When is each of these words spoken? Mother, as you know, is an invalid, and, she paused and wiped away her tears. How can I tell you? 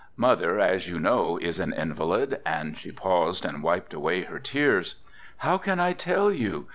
Mother, 0.17 0.59
as 0.59 0.89
you 0.89 0.99
know, 0.99 1.37
is 1.37 1.59
an 1.59 1.73
invalid, 1.77 2.41
and, 2.43 2.75
she 2.75 2.91
paused 2.91 3.45
and 3.45 3.61
wiped 3.61 3.93
away 3.93 4.23
her 4.23 4.39
tears. 4.39 4.95
How 5.37 5.59
can 5.59 5.79
I 5.79 5.93
tell 5.93 6.31
you? 6.31 6.65